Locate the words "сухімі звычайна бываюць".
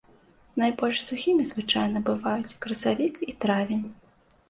1.09-2.57